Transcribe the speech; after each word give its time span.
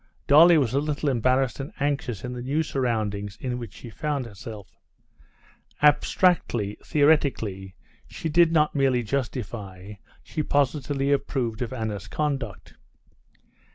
Dolly 0.25 0.57
was 0.57 0.73
a 0.73 0.79
little 0.79 1.09
embarrassed 1.09 1.59
and 1.59 1.71
anxious 1.79 2.23
in 2.23 2.33
the 2.33 2.41
new 2.41 2.63
surroundings 2.63 3.37
in 3.39 3.59
which 3.59 3.73
she 3.75 3.91
found 3.91 4.25
herself. 4.25 4.79
Abstractly, 5.79 6.75
theoretically, 6.83 7.75
she 8.07 8.27
did 8.27 8.51
not 8.51 8.73
merely 8.73 9.03
justify, 9.03 9.93
she 10.23 10.41
positively 10.41 11.11
approved 11.11 11.61
of 11.61 11.71
Anna's 11.71 12.07
conduct. 12.07 12.73